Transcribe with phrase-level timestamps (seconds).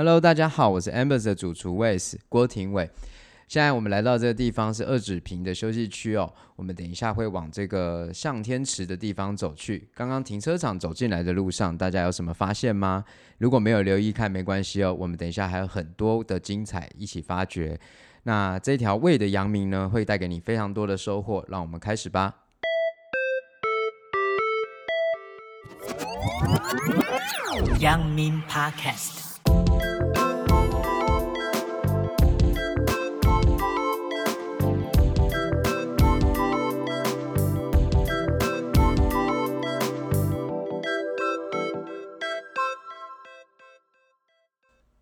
[0.00, 2.88] Hello，大家好，我是 Amber 的主厨 Wes 郭廷伟。
[3.46, 6.32] 现在我们来到这个地方是二指坪的休息区哦。
[6.56, 9.90] 我们等一下会往这个向天池的地方走去。
[9.94, 13.04] 刚刚停车场走进来的路上，大家有什么发现吗？
[13.36, 14.96] 如果没有留意看，没关系哦。
[14.98, 17.78] 我们等一下还有很多的精彩一起发掘。
[18.22, 21.44] 那这条味的阳明呢，会带给你非常多的收获。
[21.48, 22.36] 让我们开始吧。
[27.80, 29.29] 阳明 Podcast。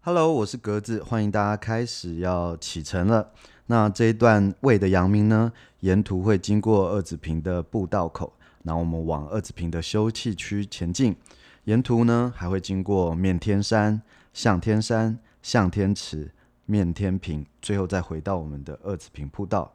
[0.09, 3.31] Hello，我是格子，欢迎大家开始要启程了。
[3.67, 11.15] 那这一段未的阳明呢，沿途会经过二子坪的步道口，那我们往二子坪的休憩区前进。
[11.65, 14.01] 沿途呢还会经过面天山、
[14.33, 16.33] 向天山、向天池、
[16.65, 19.71] 面天坪，最后再回到我们的二子坪步道。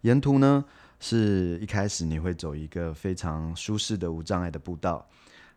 [0.00, 0.64] 沿途呢
[0.98, 5.06] 是一开始你会走一个非常舒适的无障碍的步道，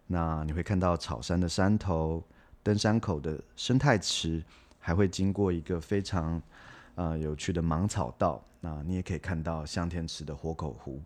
[0.07, 2.21] 那你会看到草山的山头。
[2.63, 4.43] 登山口的生态池，
[4.79, 6.41] 还会经过一个非常
[6.95, 8.43] 呃有趣的芒草道。
[8.59, 11.01] 那你也可以看到向天池的活口湖。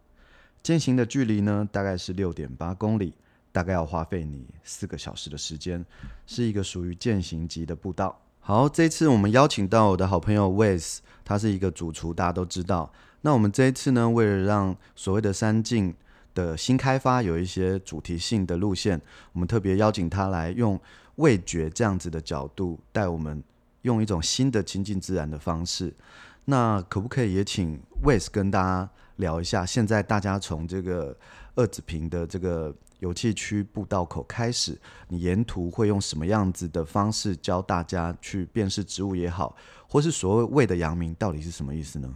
[0.62, 3.14] 健行的距离呢，大概是六点八公里，
[3.52, 5.86] 大概要花费你四个小时的时间，
[6.25, 8.19] 是一个属于健行级的步道。
[8.40, 12.92] 好，这次我们邀请到我的好朋友 Wes，他是一个主厨，大家都知道。
[13.22, 15.95] 那我们这一次呢，为了让所谓的山径
[16.36, 19.02] 的新开发有一些主题性的路线，
[19.33, 20.80] 我们特别邀请他来用。
[21.16, 23.41] 味觉这样子的角度带我们
[23.83, 25.95] 用一种新的亲近自然的方式，
[26.44, 29.66] 那可不可以也请 Wes 跟大家聊一下？
[29.66, 31.17] 现在大家从这个
[31.56, 39.56] 二子坪的这个游憩区步道口开始，你沿途会用什么样子的方式教大家去辨识植物也好，
[39.88, 42.13] 或是所谓味的阳明到底是什么意思呢？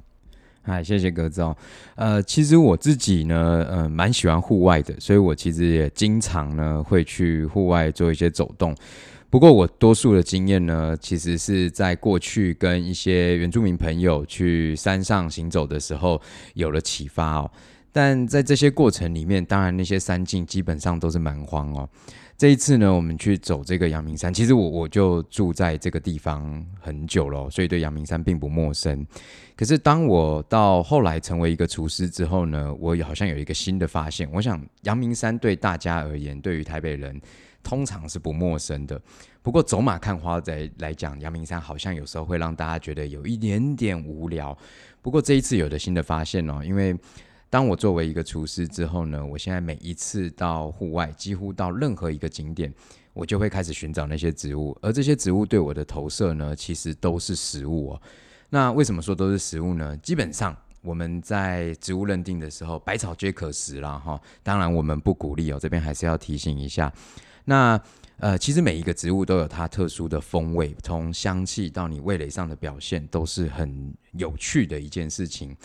[0.69, 1.57] 嗨，谢谢格子哦。
[1.95, 8.75] 呃，其实我自己呢，呃，蛮喜欢户外的，所以我其实也经常呢会去户外做一些走动。
[9.31, 16.21] 不过我多数的经验呢，其实是在过去跟一些原住民朋友去山上行走的时候
[16.53, 17.49] 有了启发哦。
[17.91, 21.89] 但在这些过程里面，当然那些山径基本上都是蛮荒哦。
[22.39, 29.05] 这一次呢，我们去走这个阳明山，其实我我就住在这个地方很久了，所以对阳明山并不陌生。
[29.57, 34.25] 可是当我到后来成为一个厨师之后呢，我好像有一个新的发现。
[34.31, 37.19] 我想阳明山对大家而言，对于台北人
[37.61, 39.01] 通常是不陌生的。
[39.41, 44.57] 不过走马看花在来讲，阳明山好像有时候会让大家觉得有一点点无聊。
[45.01, 46.95] 不过这一次有了新的发现哦，因为。
[47.49, 52.71] 当我作为一个厨师之后呢，我现在每一次到户外，几乎到任何一个景点，
[53.13, 58.01] 我就会开始寻找那些植物，而这些植物对我的投射呢，其实都是食物哦。
[58.49, 59.97] 那为什么说都是食物呢？
[59.97, 64.19] 基本上我们在植物认定的时候，百草皆可食啦哈。
[64.43, 66.91] 当然我们不鼓励哦，这边还是要提醒一下。
[67.45, 67.81] 那
[68.17, 75.55] 呃，其实每一个植物都有它特殊的风味，从香气到你味蕾上的表现，都是很有趣的一件事情。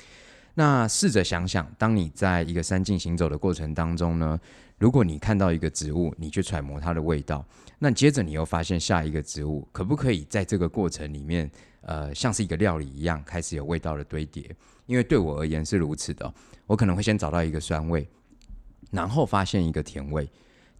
[0.54, 4.38] 那试着想想，当你在一个山径行走的过程当中呢，
[4.78, 7.44] 如果你看到一个植物，你去揣摩它的味道，
[7.78, 11.50] 那接着你又发现下一个植物，可不可以在这个过程里面，
[11.81, 14.54] 呃，像是一个料理一样，开始有味道的堆叠？
[14.87, 16.32] 因为对我而言是如此的，
[16.66, 18.09] 我可能会先找到一个酸味，
[18.93, 20.31] 然后发现一个甜味。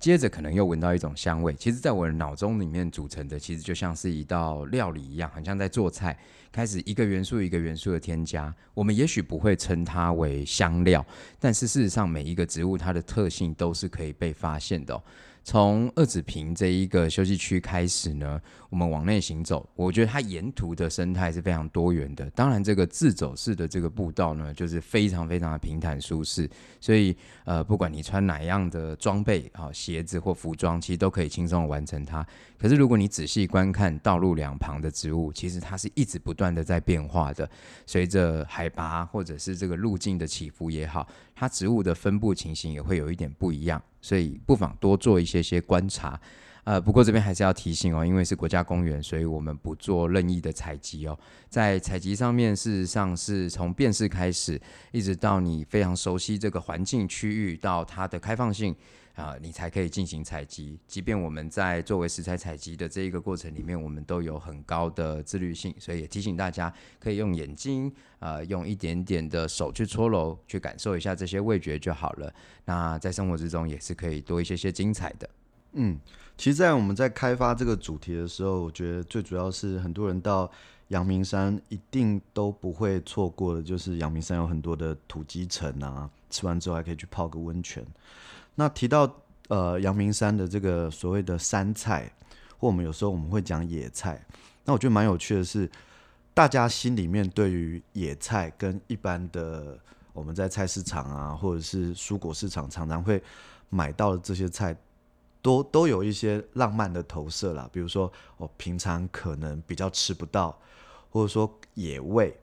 [0.05, 6.15] 接着可能又闻到一种香味，其实在我的脑中里面组成的，其实就像是一道料理一样，很像在做菜。
[6.53, 11.03] 开始一个元素一个元素的添加，我们也许不会称它为香料，
[11.41, 15.03] 但是事实上每一个植物它的特性都是可以被发现的。
[15.45, 18.41] 从二子坪这一个休息区开始呢，
[18.71, 22.29] 我们往内行走，我觉得它沿途的生态是非常多元的。
[22.31, 26.49] 当然，这个自走式的这个步道呢，就是非常非常的平坦舒适，
[26.81, 32.27] 所以呃，不管你穿哪样的装备啊，鞋子或服装，其实都可以轻松完成它。
[32.59, 37.47] 可是，如果你仔细观看道路两旁的植物，其实它是一直不断的在变化的，
[37.85, 43.83] 随着海拔或者是这个路径的起伏也好，它植物的分布情形也会有一点不一样。
[44.01, 46.21] 所以不妨多做一些些观察，
[46.65, 51.19] 呃，不过这边还是要提醒哦，因为是国家公园，所以我们不做任意的采集哦。
[51.49, 54.61] 在采集上面，事实上是从辨识开始，
[54.93, 58.75] 一直到你非常熟悉这个环境区域，到它的开放性。
[59.15, 60.79] 啊、你才可以进行采集。
[60.89, 72.35] 即便我们在作为食材采集的这一个过程里面，我们都有很高的自律性，所以也提醒大家可以用眼睛，呃，用一点点的手去搓揉，去感受一下这些味觉就好了。
[72.65, 75.31] 那在生活之中也是可以多一些些精彩的。
[75.75, 75.99] 嗯，
[76.37, 80.51] 其实，在我们在开发这个主题的时候，我觉得最主要是很多人到
[80.89, 87.85] 阳明山一定都不会错过的，就是阳明山有很多的土鸡城啊，吃完之后还可以去泡个温泉。
[88.55, 92.11] 那提到呃阳明山的这个所谓的山菜，
[92.59, 94.25] 或我们有时候我们会讲野菜，
[94.65, 95.71] 那我觉得蛮有趣的是，
[96.33, 99.79] 大家心里面对于野菜跟一般的
[100.13, 103.23] 我们在菜市场啊，或者是蔬果市场常常会
[103.69, 104.77] 买到的这些菜，
[105.43, 107.69] 都都有一些浪漫的投射啦。
[107.73, 110.57] 比如说，我平常可能比较吃不到，
[111.11, 112.35] 或者说野味。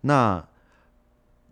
[0.00, 0.46] 那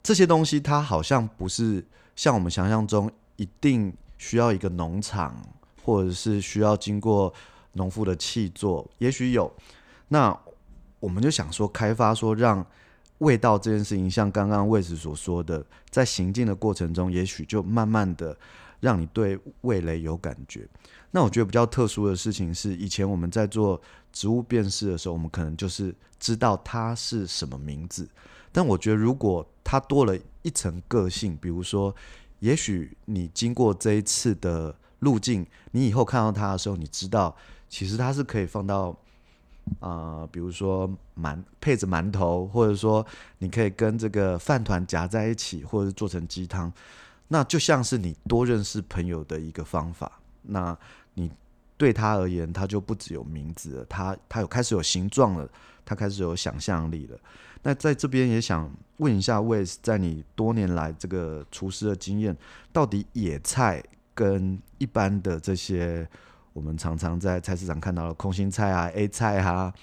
[0.03, 5.37] 这些东西它好像不是像我们想象中一定需要一个农场，
[5.83, 7.33] 或者是需要经过
[7.73, 8.89] 农夫的气作。
[8.99, 9.53] 也许有，
[10.09, 10.39] 那
[11.01, 12.65] 我们就想说开发说让
[13.19, 18.37] 味道这件事情，像刚刚魏子所说的，在行进的过程中，也许就慢慢的。
[18.79, 20.69] 让你对味蕾有感觉。
[21.11, 23.81] 那我觉得比较特殊的事情是，以前我们在做
[24.13, 28.07] 植物辨识的时候，我们可能就是知道它是什么名字。
[28.53, 31.93] 但我觉得，如果它多了一层个性，比如说，
[32.41, 37.35] 也许你经过这一次的路径，你以后看到它的时候，你知道
[37.69, 38.97] 其实它是可以放到
[39.81, 40.89] 啊、比如说
[41.21, 43.05] 馒配着馒头，或者说
[43.39, 46.73] 你可以跟这个饭团夹在一起，或者是做成鸡汤。
[47.29, 50.21] 那就像是你多认识朋友的一个方法。
[50.43, 50.77] 那
[51.15, 51.29] 你
[51.77, 55.49] 对他而言，他就不只有名字了，他他有开始有形状了，
[55.85, 57.19] 他开始有想象力了。
[57.67, 62.37] 那在这边也想问一下 Wes，在你多年来这个厨师的经验，
[62.73, 63.83] 到底野菜
[64.15, 66.09] 跟一般的这些
[66.53, 69.75] 我们常常在菜市场看到的空心菜啊、A 菜啊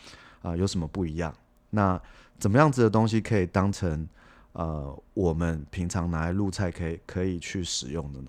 [0.41, 1.35] 啊、有什么不一样？
[1.71, 2.01] 那
[2.39, 4.07] 怎么样子的东西可以当成？
[4.53, 8.27] 呃，我们平常拿来入菜可以可以去使用的呢？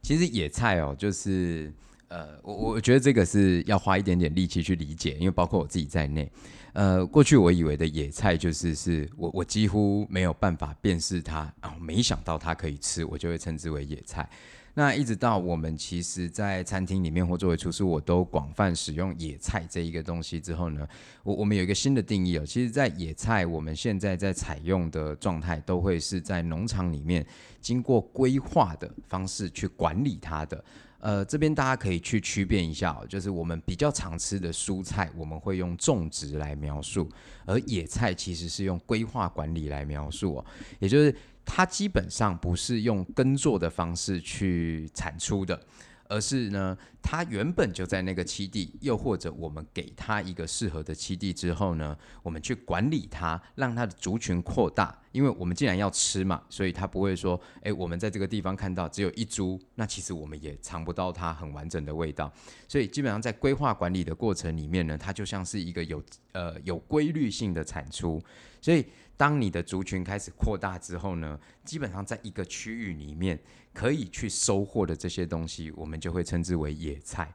[0.00, 1.70] 其实野菜哦，就是
[2.06, 6.30] 呃，我我觉得这个是要花一点点力气去理解，因为包括我自己在内，
[6.78, 14.30] 呃，过去我以为的野菜就是是我我几乎没有办法辨识它，然后没想到它可以吃，我就会称之为野菜。
[14.74, 20.86] 那一直到我们其实，在餐厅里面或作为厨师，我都广泛使用野菜这一个东西之后呢，
[21.24, 22.46] 我我们有一个新的定义哦。
[22.46, 27.26] 其实，在野菜，我们现在在采用的状态，都会是在农场里面
[27.60, 30.64] 经过规划的方式去管理它的。
[31.00, 37.08] 呃，这边大家可以去区辨一下，就是我们比较常吃的蔬菜，我们会用种植来描述，
[37.46, 40.44] 而野菜其实是用规划管理来描述哦，
[40.78, 41.14] 也就是。
[41.50, 45.58] 它基本上不是用耕作的方式去产出的，
[46.08, 54.98] 而是呢，它原本就在那个栖地，又或者我们给它一个适合的栖地之后呢，我们去管理它，让它的族群扩大。
[55.12, 62.32] 因为我们既然要吃嘛，所以它不会说，诶，我们在这个地方看到只有一株，那其实我们也尝不到它很完整的味道。
[62.66, 66.02] 所以基本上在规划管理的过程里面呢，它就像是一个有
[66.32, 68.22] 呃有规律性的产出，
[68.60, 68.84] 所以。
[69.18, 73.38] 当你的族群开始扩大之后呢，基本上在一个区域里面
[73.74, 77.30] 可以去收获的这些东西，我们就会称之为野菜。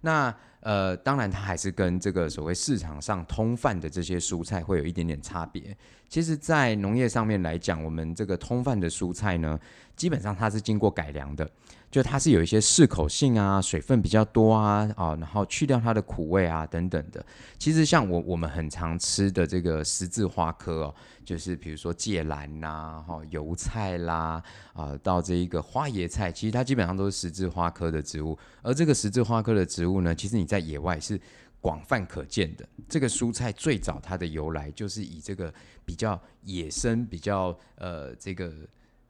[0.00, 5.76] 那呃，当然它还是跟这个所谓市场上通贩的这些蔬菜会有一点点差别。
[6.08, 9.58] 其实，在农业上面来讲，我们这个通贩的蔬菜呢，
[9.96, 11.50] 基本上它是经过改良的。
[11.94, 17.24] 就它是有一些适口性啊，水分比较多啊，啊，然后去掉它的苦味啊等等的。
[17.56, 28.36] 其实像我我们很常吃的这个十字花科哦，就是比如说芥蓝呐、哈油菜啦，啊，到这一个花椰菜，其实它基本上都是十字花科的植物。
[28.60, 31.16] 而这个十字花科的植物呢，其实你在野外是
[31.60, 32.68] 广泛可见的。
[32.88, 38.52] 这个蔬菜最早它的由来就是以这个比较野生、比较呃这个。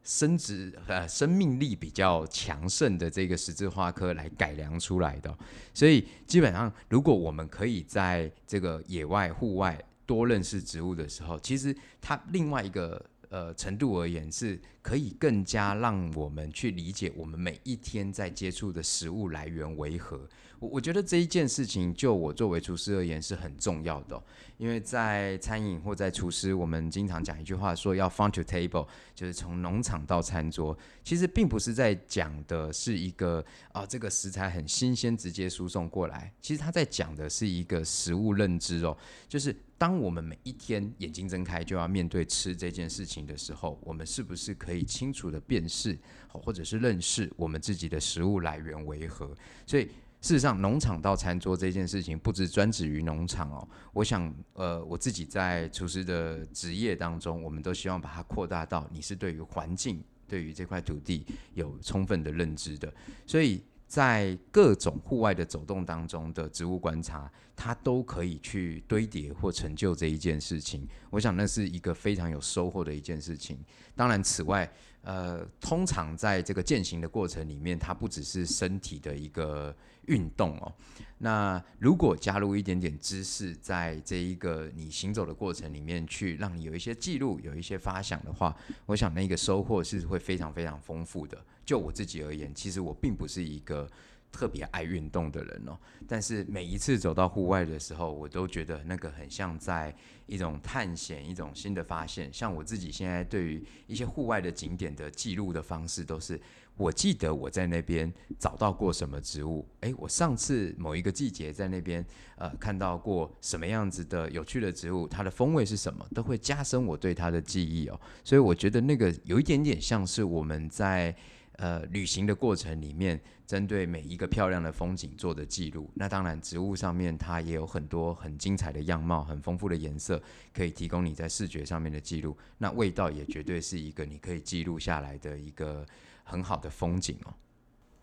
[0.05, 5.35] 生殖呃生命力比较强盛的这个十字花科来改良出来的，
[5.73, 20.29] 所以基本上如果我们可以在这个野外户外多认识植物的时候，其实它另外一个呃程度而言是可以更加让我们去理解我们每一天在接触的食物来源为何。
[20.59, 24.21] 我我觉得这一件事情，就我作为厨师而言是很重要的，
[24.57, 30.77] 因为在餐饮或在厨师，我们经常讲一句话，说要 farm to table，就是从农场到餐桌。
[31.03, 36.31] 其实并不是在讲的是一个啊，这个食材很新鲜，直接输送过来。
[36.41, 38.97] 其实他在讲的是一个食物认知哦，
[39.27, 45.97] 就是当我们每一天眼睛睁开就要面对吃这件事情的时候，我们是不是可以清楚地辨识，
[46.29, 49.29] 或者是认识我们自己的食物来源为何？
[49.67, 49.89] 所以。
[50.25, 53.69] 事实上，农场到餐桌这件事情不只专指于农场哦。
[53.93, 62.91] 我想，呃，我自己在厨师的职业当中，我们都希望把它扩大到你是对于环境、对于这块土地有充分的认知的。
[63.27, 70.87] 所以，在各种户外的走动当中的植物观察，它都可以去堆叠或成就这一件事情。
[71.11, 73.59] 我想那是一个非常有收获的一件事情。
[73.95, 74.67] 当然，此外，
[75.03, 79.73] 呃，通常在这个践行的过程里面，它不只是身体的一个
[80.07, 80.73] 运动哦。
[81.17, 91.43] 那如果加入一点点知识，在这一个你行走的过程里面，去让你有一些记录，有一些发想的话，我想那个收获是会非常非常丰富的。
[91.65, 93.89] 就我自己而言，其实我并不是一个
[94.31, 99.95] 特别爱运动的人哦，但是每一次走到户外的时候，我都觉得那个很像在
[100.27, 102.31] 一种探险，一种新的发现。
[102.33, 106.39] 像我自己现在对于一些户外的景点的记录的方式，都是
[106.77, 112.05] 我记得我在那边找到过什么植物，诶，我上次某一个季节在那边
[112.37, 117.99] 呃看到过什么样子的有趣的植物，它的风味是什么，都会加深我对它的记忆哦。
[118.23, 121.15] 所以我觉得那个有一点点像是我们在。
[121.57, 123.17] 呃，旅行的过程里面，
[123.47, 125.89] 针对每一个漂亮的风景做的记录。
[125.93, 130.21] 那当然，植物上面它也有很多很精彩的样貌，很丰富的颜色，
[130.53, 132.35] 可以提供你在视觉上面的记录。
[132.57, 135.85] 那味道也绝对是一个你可以记录下来的一个
[136.25, 137.33] 很好的风景哦。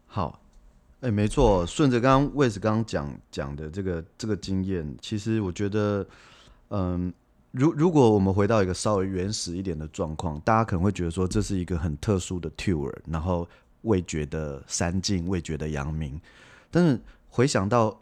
[0.06, 0.42] 好，
[1.02, 6.06] 哎、没错，顺着刚刚 Wes 刚刚讲讲的这个这个经验，其实我觉得，
[6.70, 7.12] 嗯。
[7.54, 13.46] 如如果我们回到一个稍微原始一点的状况，大家可能会觉得说，这是一个很特殊的 tour，然后
[13.82, 16.18] 味觉的山径，味觉的阳明。
[16.70, 16.98] 但是
[17.28, 18.00] 回想到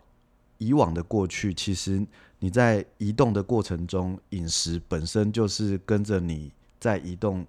[0.59, 2.01] 以往的过去，其实
[2.39, 7.45] 你在移动的过程中，饮食本身就是跟着你在移动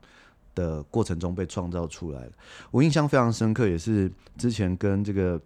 [0.56, 2.30] 的过程中被创造出来。
[2.72, 5.40] 我印象非常深刻，也是之前跟这个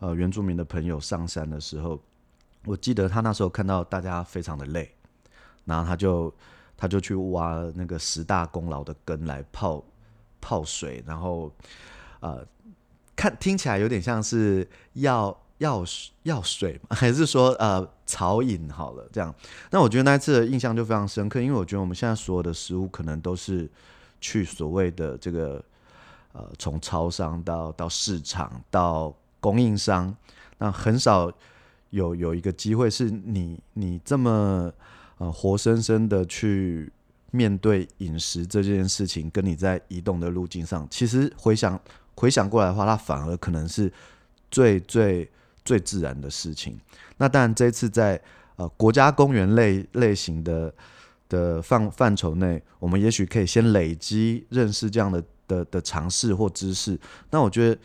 [0.00, 2.00] 呃原住民的朋友上山的时候，
[2.64, 4.90] 我记得他那时候看到大家非常的累。
[5.66, 6.30] 然后他就
[6.76, 9.82] 他就去挖那个十大功劳的根来泡
[10.38, 11.50] 泡水，然后
[12.20, 12.46] 呃，
[13.16, 15.82] 看听起来有点像是药药
[16.24, 19.34] 药水 还是说呃草饮好了这样。
[19.70, 23.66] 那我觉得那一次的印象就非常深刻，因为我觉得我们现在所有的食物可能都是
[24.24, 25.62] 去所谓的这个
[26.32, 30.14] 呃从超商到到市场到供应商，
[30.58, 31.30] 那很少
[31.90, 34.72] 有有一个机会是你你这么。
[35.18, 36.92] 呃，活生生的去
[37.30, 41.80] 面对饮食这件事情，跟你在移动的路径上，其实回想
[42.16, 43.90] 回想过来的话，它反而可能是
[44.50, 45.30] 最最
[45.64, 46.76] 最自然的事情。
[47.16, 48.20] 那当然，这次在
[48.56, 50.74] 呃国家公园类类型的
[51.28, 56.98] 的范范畴内，我们也许可以先累积认识这样的的的尝试或知识。
[57.30, 57.80] 那我觉得，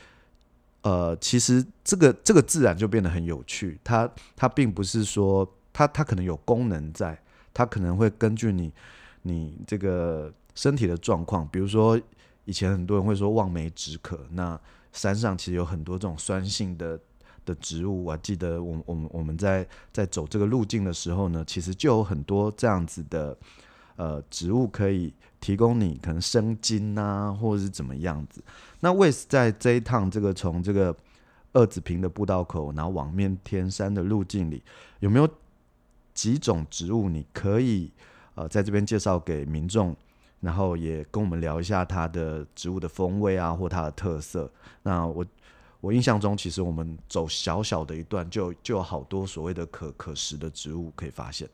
[0.81, 3.79] 呃，其实这个这个自然就变得很有趣。
[3.83, 5.49] 它它并不是说。
[5.71, 7.17] 它它可能有功能在，
[7.53, 8.73] 它可能会根据你
[9.21, 11.97] 你这个身体的状况，比如说
[12.43, 14.59] 以前很多人会说望梅止渴，那
[14.91, 16.99] 山上其实有很多这种酸性的
[17.49, 18.05] 的植物。
[18.05, 23.35] 我记得我我们我们在在走这个路径的时候呢，其实就有很多这样子的
[23.95, 28.43] 呃植物可以提供你可能生津啊，或者是怎么样子。
[28.81, 30.95] 那 Wes 在这一趟这个从这个
[31.53, 34.61] 二子坪的步道口，然后往面天山的路径里，
[34.99, 35.27] 有没有？
[36.11, 37.89] 几种植物，你可以
[38.35, 39.95] 呃在这边介绍给民众，
[40.41, 44.51] 然后也跟我们聊一下它的植物的风味啊，或它的特色。
[44.83, 45.25] 那我
[45.81, 51.49] 我印象中，其实我们走小小的一段就，就有好多所谓的可可食的植物可以发现。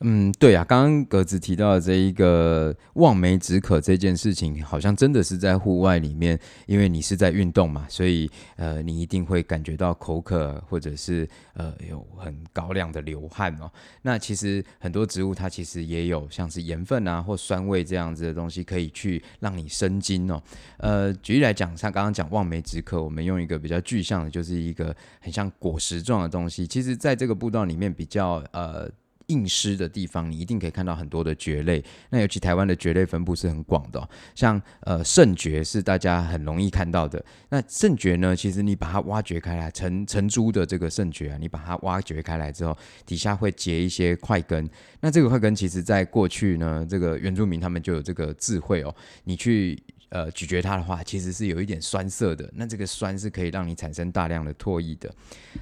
[0.00, 13.68] 嗯，对啊，刚刚格子提到的这一个望梅止渴这件事情，好像真的是在户外里面，因为你是在运动嘛，所以呃，你一定会感觉到口渴，或者是呃有很高量的流汗哦。
[14.02, 20.40] 那其实很多植物它其实也有像是盐分啊或酸味这样子的东西，可以去让你生津哦。
[20.76, 26.64] 呃，举例来讲，像刚刚讲望梅止渴，我们用一个比较具象的，就是一个很像果实状的东西。
[26.64, 28.88] 其实在这个步道里面比较呃。
[29.28, 31.82] 硬湿的地方，你一定可以看到很多的蕨类。
[32.10, 37.24] 那尤其台湾的蕨类分布是很广的，像呃圣蕨是大家很容易看到的。
[37.50, 44.68] 那圣蕨呢，其实你把它挖掘开来，成成株的这个圣蕨啊，你把它挖掘开来之后，底下会结一些块根。
[45.00, 48.94] 那这个块根其实在过去呢，这个原住民他们就有这个智慧哦，
[49.24, 49.80] 你去。
[50.10, 52.50] 呃，咀嚼它的话，其实是有一点酸涩的。
[52.54, 55.14] 那这个酸是可以让你产生大量的唾液的。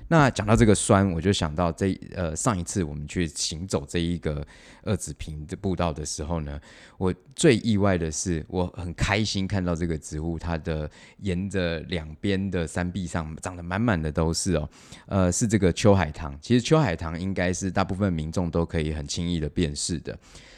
[0.08, 4.46] 那讲到这个酸，我就想到这呃上一次我们去行走这一个
[4.82, 6.60] 二子坪的步道的时候呢，
[6.96, 10.88] 我最意外的是，我很开心看到这个植物，它的
[11.18, 14.70] 沿着两边的山壁上长得满满的都是哦，
[15.06, 16.38] 呃，是这个秋海棠。
[16.40, 20.16] 其实秋海棠应该是大部分民众都可以很轻易的辨识的。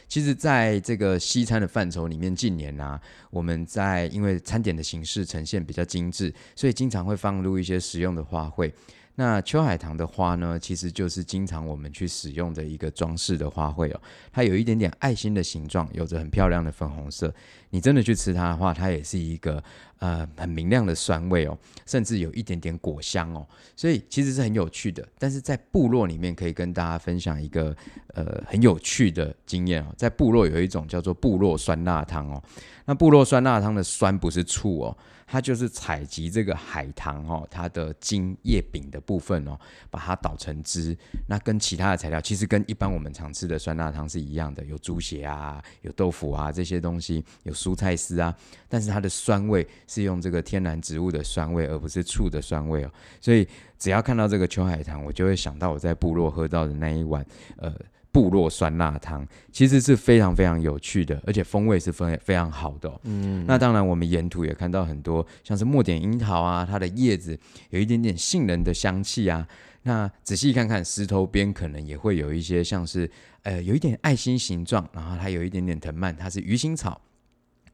[0.08, 3.00] 其实，在这个西餐的范畴里面，近年啊，
[3.30, 8.72] 我们在在因为餐点的形式呈现比较精致，所以经常会放入一些实用的花卉。
[9.14, 14.00] 那秋海棠的花呢，其实就是经常我们去使用的一个装饰的花卉哦。
[14.32, 17.32] 它有一点点爱心的形状，有着很漂亮的粉红色。
[17.70, 19.62] 你真的去吃它的话，它也是一个
[19.98, 23.46] 呃很明亮的酸味哦，甚至有一点点果香哦。
[23.76, 25.06] 所以其实是很有趣的。
[25.18, 27.76] 但是在部落里面，可以跟大家分享一个
[28.14, 29.94] 呃很有趣的经验哦。
[29.96, 32.42] 在部落有一种叫做部落酸辣汤哦。
[32.84, 34.96] 那部落酸辣汤的酸不是醋哦。
[35.30, 39.58] 它就是采集这个海棠哦，它的茎叶柄的部分哦，
[39.90, 40.96] 把它捣成汁。
[41.28, 48.34] 那跟其他的材料，其实跟一般我们常吃的酸辣汤是一样的，有猪血啊，有豆腐啊这些东西，有蔬菜丝啊。
[48.70, 52.90] 但是它的酸味是用这个天然植物的酸味，而不是醋的酸味哦。
[53.20, 57.26] 所以只要看到这个秋海棠，我就会想到我在部落喝到的那一碗
[57.56, 57.74] 呃。
[58.10, 62.98] 部落酸辣汤其实是非常非常有趣的，而且风味是非非常好的哦。
[63.04, 69.46] 嗯，那当然，我们沿途也看到很多像是墨点樱桃啊，它的叶子有一点点杏仁的香气啊。
[69.82, 73.08] 那仔细看看石头边，可能也会有一些像是
[73.42, 77.00] 呃有一点爱心形状，然后它有一点点藤蔓，它是鱼腥草。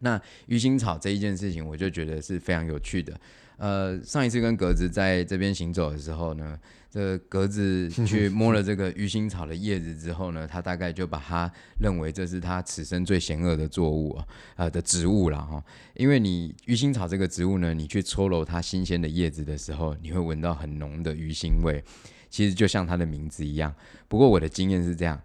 [0.00, 3.18] 那鱼腥草这一件事情，我就觉得是非常有趣的。
[3.56, 6.58] 呃，上一次跟格子在这边行走的时候呢，
[6.90, 11.48] 这格子 去摸了这个鱼腥草的叶子之后呢，他大概就把它
[11.78, 15.62] 认为这是他此生最险恶的作物啊，呃的植物了哈。
[15.94, 21.82] 因为你鱼腥草这个植物呢，你去搓揉它新鲜的叶子的时候，你会闻到很浓的鱼腥味，
[22.28, 23.72] 其实就像它的名字一样。
[24.08, 25.22] 不过我的经验是这样，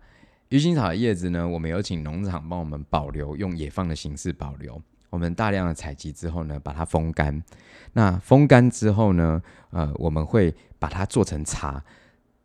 [0.50, 4.82] 鱼腥草的叶子呢，我们有请农场帮我们保留，用野放的形式保留。
[5.12, 7.44] 我们大量的采集之后呢，把它风干。
[7.94, 9.39] 那风干之后呢，
[9.70, 11.84] 呃，我们会把它做成茶。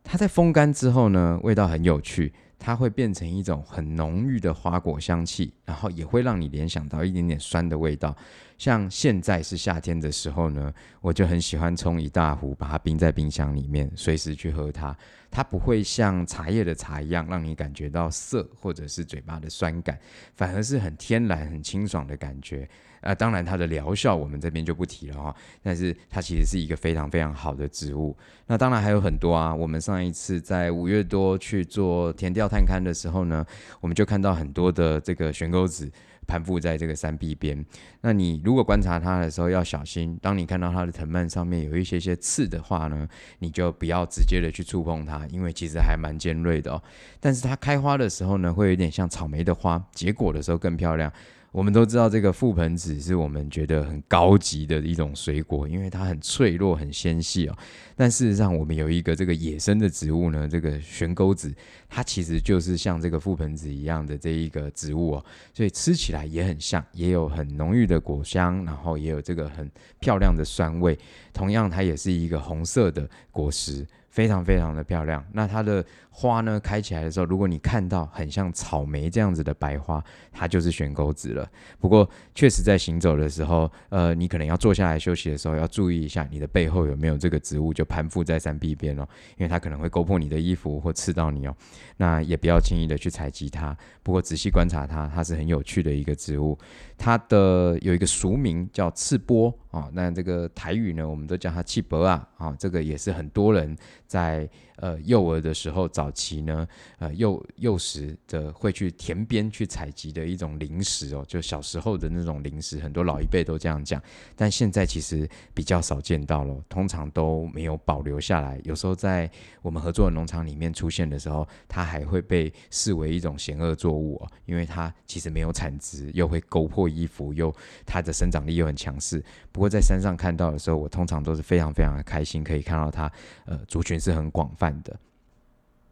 [0.03, 2.31] 它在风干之后呢，味道很有趣。
[2.57, 8.15] 它会变成一种很浓郁的花果香气，然后也会让你联想到一点点酸的味道。
[8.57, 14.95] 像现在是夏天的时候呢，我就很喜欢冲一大壶，把它冰在冰箱里面，随时去喝它。
[15.29, 19.99] 它不会像茶叶的茶一样，让你感觉到涩或者是嘴巴的酸感，
[20.33, 22.69] 反而是很天然、很清爽的感觉。
[23.05, 28.17] 啊，当然它的疗效我们这边就不提了哈，但是它其实是一个非常非常好的植物。
[28.47, 33.45] 那当然还有很多啊，我们上一次在五月多去做田调探勘的时候呢，
[33.79, 35.91] 我们就看到很多的这个悬钩子
[36.25, 37.63] 攀附在这个山壁边。
[38.01, 46.81] 那你如果观察它的时候要小心，当你看到它的藤蔓上面有一些些刺的话呢，你就不要直接的去触碰它，因为其实还蛮尖锐的哦。
[47.19, 51.13] 但是它开花的时候呢，会有点像草莓的花，结果的时候更漂亮。
[51.55, 57.57] 我们都知道这个覆盆子是我们觉得很高级的一种水果，因为它很脆弱、很纤细哦。
[57.95, 61.55] 但事实上，我们有一个这个野生的植物呢，这个悬钩子，
[61.87, 70.99] 它其实就是像这个覆盆子一样的这一个植物哦，所以吃起来也很像，也有很浓郁的果香，然后也有这个很漂亮的酸味。
[71.31, 73.87] 同样，它也是一个红色的果实。
[74.09, 75.21] 非常非常的漂亮。
[75.33, 75.85] 那它的
[76.17, 80.01] 花呢，开起来的时候，如果你看到很像草莓这样子的白花，
[80.31, 81.45] 它就是悬钩子了。
[81.77, 89.05] 不过，确实在行走的时候，呃，你可能要坐下来休息的时候，要注意一下你的背后有没有这个植物就攀附在山壁边哦，
[89.37, 91.53] 因为它可能会勾破你的衣服或刺到你哦。
[91.97, 93.77] 那也不要轻易的去采集它。
[94.01, 96.57] 不过仔细观察它，它是很有趣的一个植物。
[96.97, 103.75] 它的有一个俗名叫刺波啊，那这个台语呢，我们都叫它气波啊啊，这个也是很多人
[104.07, 104.49] 在。
[104.77, 106.67] 呃，幼儿的时候找，早期呢，
[106.99, 113.99] 呃，幼幼时的会去田边去采集的一种零食哦，就小时候的那种零食，很多老一辈都这样讲，
[114.35, 118.61] 但现在其实比较少见到了，通常都没有保留下来。
[118.65, 119.27] 有时候在
[119.63, 127.51] 我们合作的农场里面出现的时候，它还会被视为一种险恶作物哦，因为它其实没有产值，又会勾破衣服，又
[127.83, 129.23] 它的生长力又很强势。
[129.51, 133.11] 不过在山上看到的时候，我通常都是非常非常的开心，可以看到它，
[133.45, 134.75] 呃，族群是很广泛。
[134.83, 134.99] 的，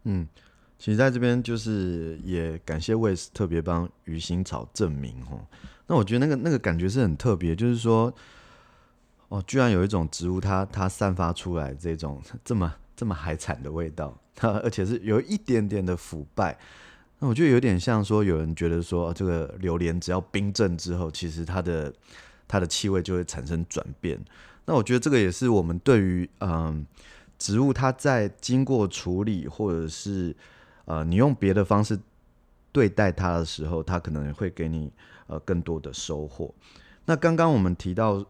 [0.05, 0.27] 嗯，
[0.77, 5.39] 其实在这边就是也感谢 Wes 特别帮鱼腥草证明哦。
[5.87, 8.13] 那我觉得那个那个感觉是很特别，就是说，
[9.29, 16.57] 哦，居然有一种植物它，它散发出来这种这么这么海产的味道，它而且是有一点点的腐败。
[17.19, 21.93] 那我觉得有点像说，有人觉得说，这个榴莲只要冰镇之后，其实它的
[22.47, 24.19] 它的气味就会产生转变。
[24.65, 26.85] 那我觉得这个也是我们对于嗯。
[27.43, 30.33] 植物它在经过处理，或者是
[30.85, 31.99] 呃，你用别的方式
[32.71, 34.89] 对待它的时候，它可能会给你
[35.27, 36.53] 呃更多的收获。
[37.03, 38.25] 那刚刚我们提到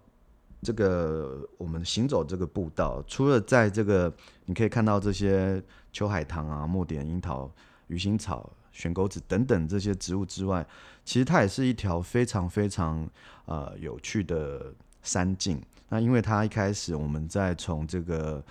[0.63, 4.11] 这个，我们行走这个步道，除了在这个
[4.45, 7.47] 你可以看到这些秋海棠啊、墨点樱桃、
[7.89, 10.65] 鱼腥草、悬钩子等等这些植物之外，
[11.05, 13.07] 其实它也是一条非常非常
[13.45, 14.73] 呃有趣的
[15.03, 15.61] 山径。
[15.89, 18.43] 那因为它一开始我们在从这个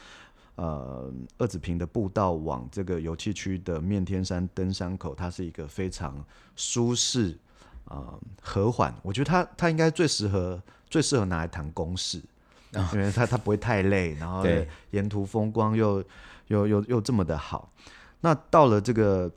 [0.62, 7.36] 呃二子坪的步道往这个油气区的面天山登山口，它是一个非常舒适
[7.86, 8.94] 啊、呃、和缓。
[9.02, 12.22] 我觉得它它应该最适合最适合拿来谈公事，
[12.74, 14.44] 哦、因为它它不会太累，然后
[14.90, 16.04] 沿途风光又
[16.46, 17.68] 又又又这么的好。
[18.20, 19.28] 那到了这个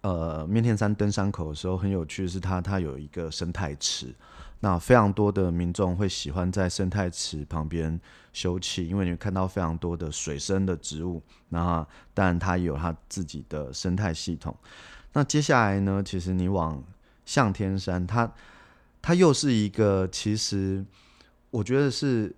[0.00, 4.14] 呃面天山登山口的时候，很有趣的是它它有一个生态池。
[4.60, 8.00] 那非常多的民众会喜欢在生态池旁边
[8.32, 11.22] 休憩，因为你会看到非常多的水生的植物。
[11.50, 14.56] 那当然它也有它自己的生态系统。
[15.12, 16.82] 那接下来呢，其实你往
[17.24, 18.32] 向天山，它
[19.02, 20.84] 它又是一个，其实
[21.50, 22.34] 我觉得是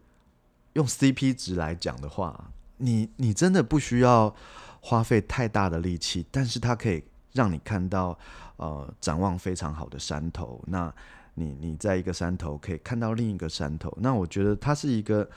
[0.74, 4.34] 用 CP 值来讲的话，你你真的不需要
[4.80, 7.02] 花费太大的力气，但是它可以
[7.32, 8.18] 让你看到
[8.56, 10.62] 呃展望非常好的山头。
[10.66, 10.92] 那
[11.38, 15.28] 你你在一个山头可以看到另一个山头，那我觉得它是一个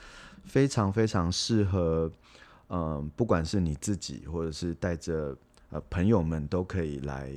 [0.44, 2.10] 非常非常适合，
[2.68, 5.36] 嗯、不管是你自己或者是带着
[5.70, 7.30] 呃朋友们都可以来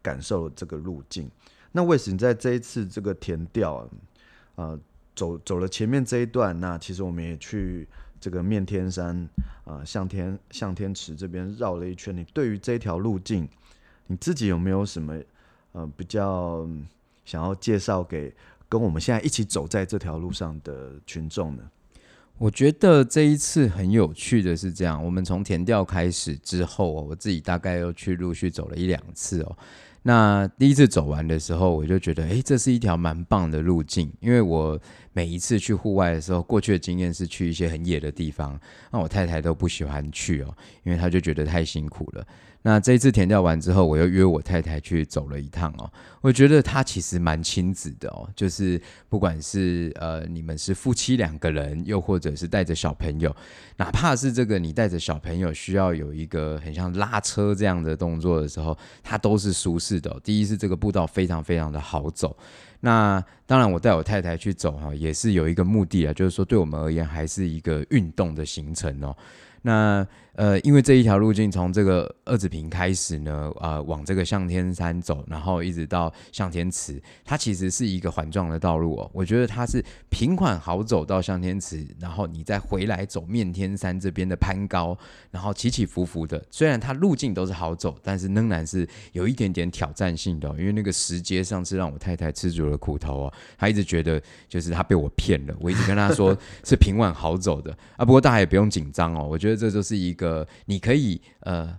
[0.00, 1.30] 感受这个路径。
[1.72, 3.86] 那为什么在这一次这个田调，
[4.54, 4.80] 呃，
[5.14, 7.86] 走走了前面这一段，那其实我们也去
[8.18, 9.28] 这个面天山
[9.64, 12.16] 啊、向天向天池这边绕了一圈。
[12.16, 13.46] 你对于这条路径，
[14.06, 15.20] 你自己有没有什么
[15.72, 16.66] 呃比较？
[17.26, 18.34] 想要介绍给
[18.66, 21.62] 跟我们现在一起走在这条路上的群众呢？
[22.38, 29.56] 我觉得这一次很有趣的是这样，我们从田调开始之后，我自己大概又去陆续走了一两次哦。
[30.02, 34.78] 那第一次走完的时候，我就觉得，诶，这是一条蛮棒的路径，因为我
[35.12, 38.60] 每一次去户外的时候，过去的经验是去一些很野的地方，
[38.92, 42.26] 那我太太都不喜欢去哦，因为她就觉得太辛苦了。
[42.66, 45.88] 那这一次田调完之后，我又约我太太去走了一趟哦。
[46.20, 53.32] 我觉得她其实蛮亲子的哦，就是不管是呃你们是夫妻两个人，又或者是带着小朋友，
[53.76, 60.20] 哪怕是这个你带着小朋友需要有一个很像拉车这样的动作的时候，它都是舒适的哦。
[60.24, 62.36] 第一是这个步道非常非常的好走。
[62.80, 69.16] 那当然我带我太太去走哈，也是有一个目的啊，就是说对我们而言还是一个运动的行程哦。
[69.62, 79.10] 那呃，因为这一条路径从这个二子坪开始呢，呃，往这个向天山走，然后一直到向天池，它其实是一个环状的道路哦。
[79.14, 84.94] 我觉得它是平缓好走到向天池，然后你再回来走面天山这边的攀高，
[85.30, 86.44] 然后起起伏伏的。
[86.50, 94.20] 虽然它路径都是好走，但是仍然是有一点点挑战性的哦，因为那个石阶上次让我太太吃足了苦头哦，她一直觉得
[94.50, 95.56] 就是她被我骗了。
[95.60, 100.25] 我一直跟她说 是平缓好走的啊，不过大家也不用紧张哦，我觉得这就是一个。
[100.26, 101.78] 呃，你可以呃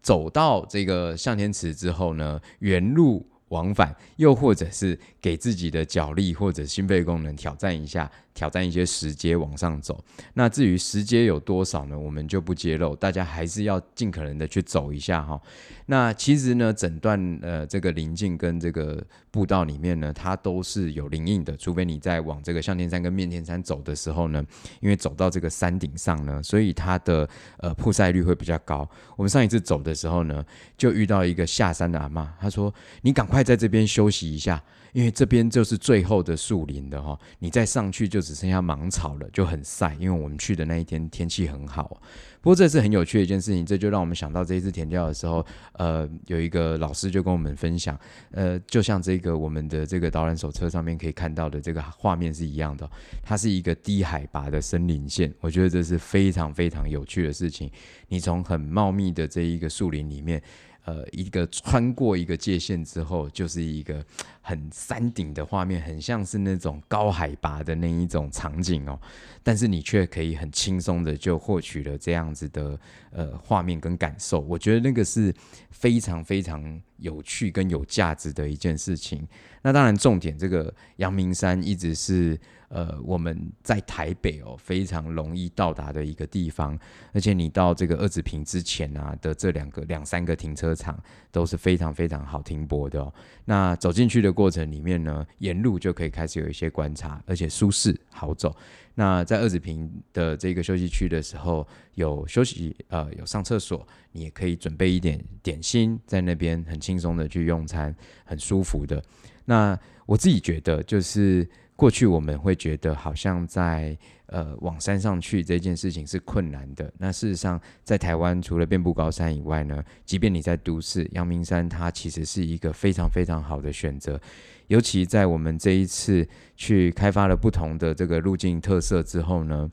[0.00, 8.10] 走到这个向天池之后呢，原路往返，又或者是给自己的脚力或者心肺功能挑战一下。
[8.38, 9.98] 挑战一些石阶往上走，
[10.34, 11.98] 那至于石阶有多少呢？
[11.98, 15.40] 我们就不揭露，大家还是要尽可能的去走一下哈。
[15.86, 24.40] 那其实呢，整段呃这个林径跟这个步道里面呢，它都是有林荫的，除非你在往这个向天山跟面天山走的时候呢，
[24.78, 28.88] 因为走到这个山顶上呢，所以它的呃曝晒率会比较高。
[29.16, 30.44] 我们上一次走的时候呢，
[30.76, 32.72] 就遇到一个下山的阿嬷，她说
[33.02, 34.62] ：“你赶快在这边休息一下。”
[34.98, 39.94] 因为这边就是最后的树林的哈，你再上去就只剩下芒草了，就很晒。
[39.94, 42.02] 因为我们去的那一天天气很好，
[42.40, 47.96] 不过这是很有趣的一件事情，这就让我们想到这一次田调的时候，呃，有一个老师就跟我们分享，
[48.32, 52.90] 呃，就像这个我们的这个导览手册上面可以看到的这个画面是一样的，
[53.22, 57.70] 它是一个低海拔的森林线，我觉得这是非常非常有趣的事情。
[58.08, 60.42] 你从很茂密的这一个树林里面。
[60.88, 64.02] 呃，一个穿过一个界限之后，就是一个
[64.40, 68.98] 很山顶的画面，很像是那种高海拔的那一种场景哦。
[69.42, 75.30] 但是你却可以很轻松的就获取了这样子的呃画面跟感受，我觉得那个是
[75.70, 79.28] 非常非常有趣跟有价值的一件事情。
[79.60, 82.40] 那当然，重点这个阳明山一直是。
[82.68, 86.78] 呃，我们在台北哦，非常容易到达的一个地方，
[87.12, 91.02] 而且你到这个二子坪之前啊的这两个两三个停车场
[91.32, 93.12] 都是非常非常好停泊的哦。
[93.46, 98.54] 那走进去的过程里面呢，沿路就可以开始有一些观察，而且舒适好走。
[98.94, 109.02] 那在二子坪的这个休息区的时候，有休息呃有上厕所，你也可以准备一点点心在那边，很轻松的去用餐，很舒服的。
[109.46, 111.48] 那我自己觉得就是。
[111.78, 116.92] 过去我们会觉得好像在呃往山上去这件事情是困难的。
[116.98, 124.20] 那事实上，在台湾除了遍布高山以外呢，即便你在都市，阳明山它其实是一个非常非常好的选择。
[124.66, 129.70] 尤其在我们这一次去开发了不同的这个路径特色之后呢。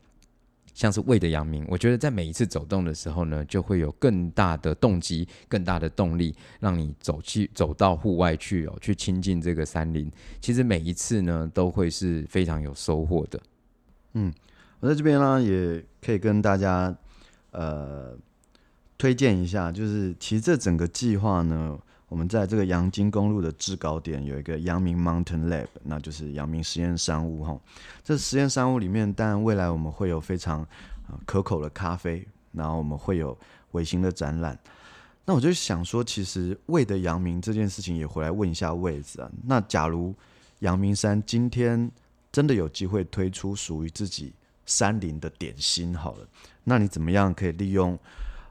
[0.75, 10.11] 像是为的阳明，我觉得在每一次走动的时候呢，就会有更大的动机、更大的动力，让你走去走到户外去哦，去亲近这个山林。
[10.41, 13.39] 其实每一次呢，都会是非常有收获的。
[14.13, 14.31] 嗯，
[14.81, 16.95] 我在这边呢，也可以跟大家
[17.51, 18.15] 呃
[18.97, 21.79] 推荐一下，就是其实这整个计划呢。
[22.07, 27.59] 我们在这个阳金公路的制高点有一个阳明 Mountain Lab，那就是阳明实验山屋哈。
[28.03, 30.65] 这实验山屋里面，当然未来我们会有非常
[31.25, 33.35] 可口的咖啡，然后我们会有
[33.71, 34.57] 微型的展览。
[35.25, 39.29] 那我就想说，其实为的阳明这件事情也回来问一下位置啊。
[39.43, 40.13] 那假如
[40.59, 41.91] 阳明山今天
[42.31, 44.31] 真的有机会推出属于自己
[44.67, 46.27] 山林的点心，好了，
[46.63, 47.97] 那你怎么样可以利用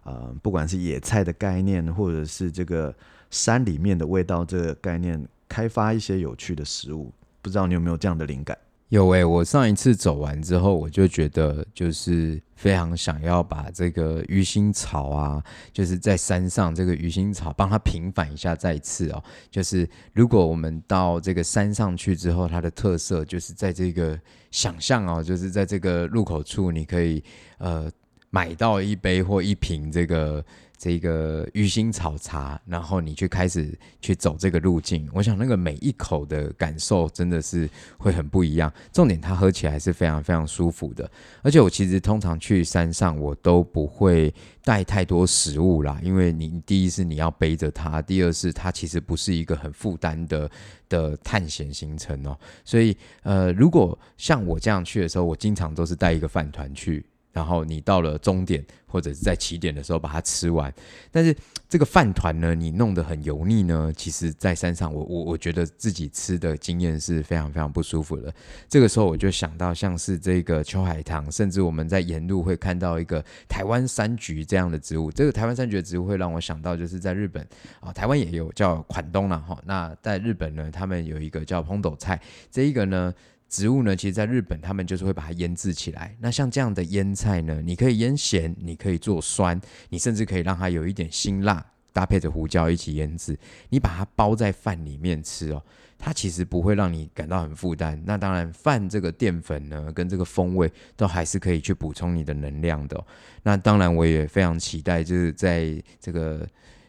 [0.02, 2.92] 呃，不管是野菜的概念，或者是这个。
[3.34, 8.56] 山里面的味道这个概念，开发一些有趣的食物，不知道你有没有这样的灵感？
[8.90, 15.42] 有诶、我上一次走完之后，我就觉得就是非常想要把这个鱼腥草啊，
[15.72, 18.54] 就是在山上这个鱼腥草帮它平反一下。
[18.54, 19.20] 再一次哦，
[19.50, 24.16] 就是如果我们到这个山上去之后，它的特色就是在这个
[24.52, 27.24] 想象哦，就是在这个入口处，你可以
[27.58, 27.90] 呃
[28.34, 30.44] 买到一杯或一瓶这个。
[30.76, 38.70] 这个鱼腥草茶，然后你去开始去走这个路径，我想那个每一口的感受真的是会很不一样。
[38.92, 41.08] 重点它喝起来是非常非常舒服的，
[41.42, 50.50] 而且我其实通常去山上我都不会带太多食物啦，因为你第一是你要背着它，第二是它其实不是一个很负担的
[50.88, 52.36] 的探险行程哦。
[52.62, 57.06] 所以呃，如果像我这样去的时候，我经常都是带一个饭团去。
[57.34, 60.72] 然后你到了终点或者是在起点的时候把它吃完，
[61.10, 61.36] 但是
[61.68, 68.32] 这个饭团呢，你弄得很油腻呢，其实在山上我我我觉得自己吃的经验是非常非常不舒服的。
[68.68, 75.10] 这个时候我就想到像是这个秋海棠，甚至我们在沿路会看到一个台湾山菊这样的植物。
[75.10, 77.44] 这个台湾山菊的植物会让我想到就是在日本
[77.80, 79.60] 啊，台湾也有叫款冬了哈。
[79.66, 83.12] 那在日本呢，他们有一个叫蓬斗菜，这一个呢。
[83.54, 86.16] 植物呢，其实在日本，他们就是会把它腌制起来。
[86.18, 93.38] 那像这样的腌菜呢，你可以腌咸，你可以做酸，你甚至可以让它有一点辛辣，搭配着胡椒一起腌制。
[93.68, 95.62] 你把它包在饭里面吃哦，
[95.96, 98.02] 它其实不会让你感到很负担。
[98.04, 103.00] 那当然，饭这个淀粉呢，跟这个风味都还是可以去补充你的能量的。
[103.44, 106.44] 那当然，我也非常期待，就是在这个。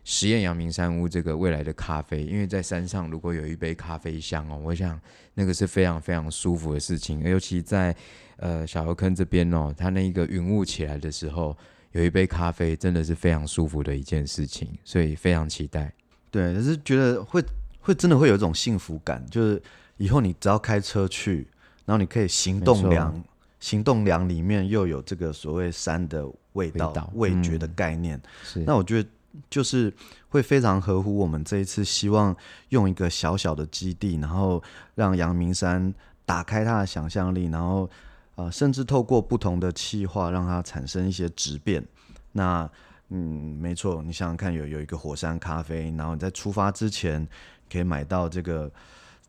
[0.07, 5.01] 实验阳明山屋这个未来的咖啡，因为在山上如果有一杯咖啡香哦，我想
[5.33, 7.23] 那个是非常非常舒服的事情。
[7.23, 7.93] 尤其在
[8.37, 11.57] 呃小河坑这边哦，它那一个云雾起来的时候，
[11.91, 15.91] 有一杯咖啡真的是非常舒服的一件事情，所以非常期待。
[16.29, 17.43] 对，就是觉得会
[17.79, 19.59] 会真的会有一种幸福感，就是
[19.97, 21.47] 以后你只要开车去，
[21.83, 23.23] 然后你可以行动粮，
[23.59, 29.09] 行动粮里面又有这个所谓山的味道、味觉的概念，嗯、是那我觉得。
[29.49, 29.93] 就是
[30.29, 32.35] 会非常合乎我们这一次希望
[32.69, 34.61] 用一个小小的基地，然后
[34.95, 35.93] 让阳明山
[36.25, 37.89] 打开它的想象力，然后
[38.35, 41.85] 呃，甚至透过不同的气化，让它产生一些质变。
[42.31, 42.69] 那
[43.09, 47.27] 嗯，没错，你想想看，有有一个火山咖啡，然后你在出发之前
[47.71, 48.71] 可以买到这个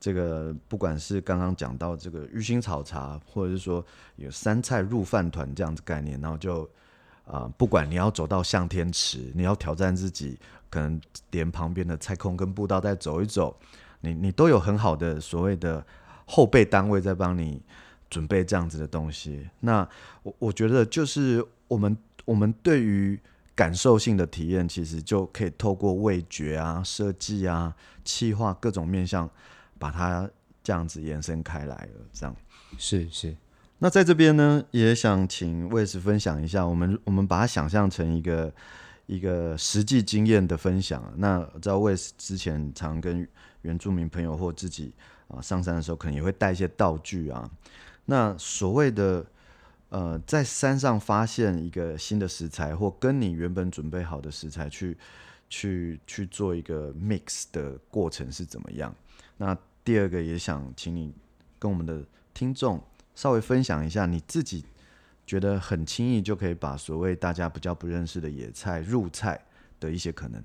[0.00, 3.84] 这个，不管是刚刚讲到这个鱼腥草茶，或者是说
[4.16, 6.68] 有山菜入饭团这样子概念，然后就。
[7.26, 10.38] 啊、不管你要走到向天池，你要挑战自己，
[10.70, 11.00] 可能
[11.32, 13.56] 连旁边的菜空跟步道再走一走，
[14.00, 15.84] 你你都有很好的所谓的
[16.24, 17.60] 后备单位在帮你
[18.08, 19.48] 准备这样子的东西。
[19.58, 19.86] 那
[20.22, 23.18] 我我觉得就是我们我们对于
[23.56, 29.28] 感受性的体验，其实就可以透过味觉啊、设计啊、气化各种面向，
[29.78, 30.30] 把它
[30.62, 32.00] 这样子延伸开来了。
[32.12, 32.36] 这样
[32.78, 33.34] 是是。
[33.78, 38.50] 那在这边呢，也想请魏师分享一下，我们我们把它想象成一个
[39.04, 41.12] 一个实际经验的分享。
[41.18, 43.28] 那知道魏师之前常跟
[43.60, 44.94] 原住民朋友或自己
[45.28, 47.50] 啊上山的时候，可能也会带一些道具啊。
[48.06, 49.26] 那所谓的
[49.90, 54.96] 呃，在山上发现一个新的食材，或跟你原本准备好的食材去
[55.50, 58.94] 去去做一个 mix 的过程是怎么样？
[59.36, 61.12] 那第二个也想请你
[61.58, 62.82] 跟我们的听众。
[63.16, 64.64] 稍微分享一下你自己
[65.26, 69.40] 觉得很轻易就可以把所谓大家比较不认识的野菜入菜
[69.80, 70.40] 的一些可能。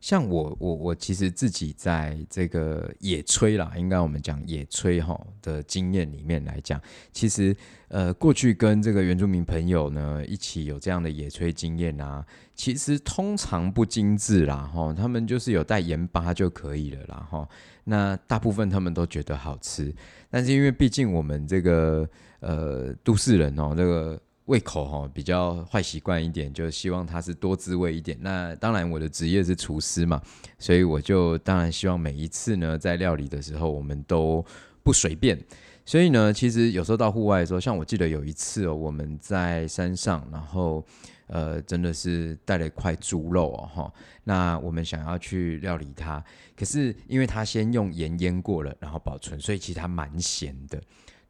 [0.00, 6.80] 像我我我其实自己在这个野炊啦，应该我们讲野炊哈的经验里面来讲，
[7.12, 7.54] 其实
[7.88, 17.48] 呃过去跟这个原住民朋友呢一起有这样的野炊经验啊，其实通常不精致啦哈，他们就是有带盐巴就可以了啦哈。
[17.84, 19.94] 那大部分他们都觉得好吃，
[20.30, 22.08] 但是因为毕竟我们这个
[22.40, 24.20] 呃都市人哦，这个。
[24.48, 28.18] 胃口哈比较坏习惯一点，就希望它是多滋味一点。
[28.20, 30.20] 那当然，我的职业是厨师嘛，
[30.58, 34.44] 所以我就当然希望每一次呢，在料理的时候，我们都
[34.82, 35.38] 不随便。
[35.84, 40.82] 所以呢，其实有时候到户外的时候，像我记得有一次哦，我们在山上，然后
[41.26, 43.92] 呃，真的是带了一块猪肉哦哈。
[44.24, 46.24] 那我们想要去料理它，
[46.56, 50.80] 可是因为它先用盐腌过了，然后保存，所以其实它蛮咸的。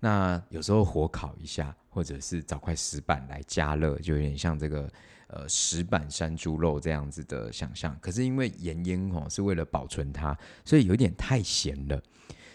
[0.00, 4.88] 那有时候火烤一下，或者是找块石板来加热，就有点像这个
[5.26, 7.98] 呃石板山猪肉这样子的想象。
[8.00, 12.00] 可是因为盐腌哦是为了保存它，所以有点太咸了。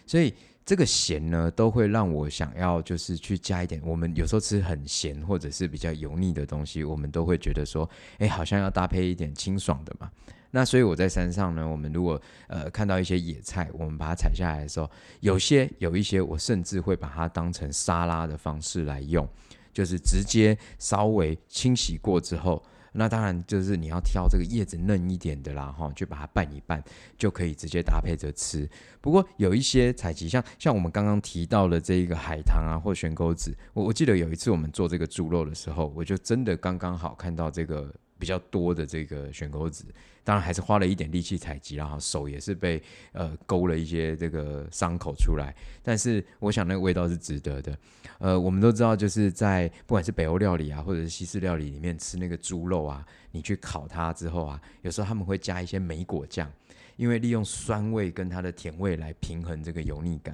[0.07, 0.33] 所以
[0.65, 3.81] 这个咸呢，都会让我想要就是去加一点。
[3.83, 10.09] 我们有时候吃很咸或者是比较油腻的东西，我们都会觉得说，哎，好像要搭配一点清爽的嘛。
[10.55, 14.87] 那所以我在山上呢，我们如果呃看到一些野菜，我们把它采下来的时候，
[15.19, 19.27] 有些有一些我甚至会把它当成沙拉的方式来用，
[19.73, 26.83] 就是直接稍微清洗过之后，那当然就是你要挑这个叶子嫩一点的啦，哈，就把它拌一拌，
[27.17, 28.69] 就可以直接搭配着吃。
[29.01, 37.91] 不过有一些采集，像像我们刚刚提到的这一个海棠啊，或悬钩子，我我记得有一次我们做这个猪肉的时候，我就真的刚刚好看到这个。
[38.23, 39.83] 比较多的这个悬钩子，
[40.23, 42.81] 当然还是花了一点力气采集，然后手也是被
[43.11, 45.53] 呃勾了一些这个伤口出来。
[45.83, 47.77] 但是我想那个味道是值得的。
[48.19, 56.49] 呃，我们都知道，就是在不管是北欧料理啊，或者是西式料理里面吃那个猪肉啊，你去烤它之后啊，有时候他们会加一些莓果酱，
[56.95, 60.33] 因为利用酸味跟它的甜味来平衡这个油腻感。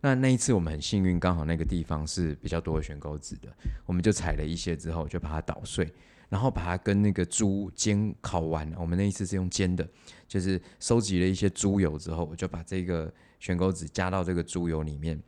[0.00, 3.48] 那那一次我们很幸运，刚好那个地方是比较多的悬钩子的，
[3.86, 5.88] 我们就采了一些之后就把它捣碎。
[6.28, 9.88] 然后把它跟那个猪煎烤完，我们那一次是用煎的，
[10.26, 15.18] 就是收集了一些猪油之后，我就把这个悬钩子加到这个猪油里面，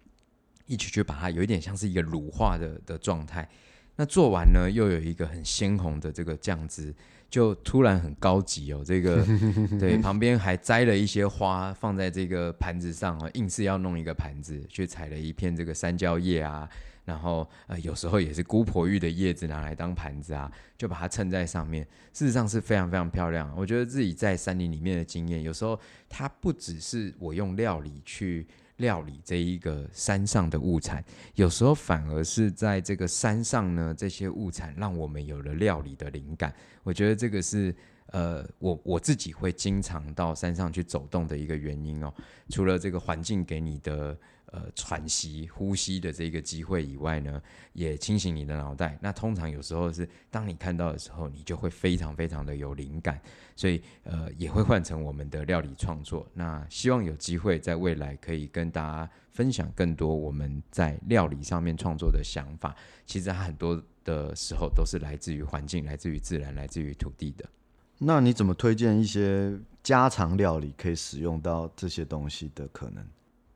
[0.66, 3.48] 一起去把它有一点像是一个乳化的的状态。
[3.96, 6.94] 那做完呢，又有一个很鲜红的这个酱汁，
[7.28, 8.82] 就突然很高级哦。
[8.84, 9.22] 这个
[9.78, 16.68] 对，旁边还摘了一些花放在这个盘子上哦，硬是要弄一个盘子，去采了一片这个山椒叶啊。
[17.10, 21.84] 然后呃，有时候也是姑婆芋的叶子拿来当盘子啊，就把它衬在上面。
[22.12, 23.52] 事实上是非常非常漂亮。
[23.56, 25.76] 我觉得自己在山林里面的经验，有时候
[26.08, 28.46] 它不只是我用料理去
[28.76, 36.54] 料理这一个山上的物产，有时候反而是在这个山上呢，这些物产让我们有了料理的灵感。
[36.84, 37.74] 我觉得这个是
[38.12, 42.14] 呃，我我自己会经常到山上去走动的一个原因哦。
[42.50, 44.16] 除了这个环境给你的。
[44.52, 47.40] 呃，喘息、呼吸的这个机会以外呢，
[47.72, 48.98] 也清醒你的脑袋。
[49.00, 53.20] 那通常有时候是当你看到的时候，你就会非常非常的有灵感，
[53.54, 56.26] 所以呃，也会换成我们的料理创作。
[56.34, 62.74] 那希望有机会在未来可以跟大家分享更多我们在料理上面创作的想法。
[63.06, 67.48] 其实很多的时候都是来自于环境、来自于自然、来自于土地的。
[67.98, 73.06] 那你怎么推荐一些家常料理可以使用到这些东西的可能？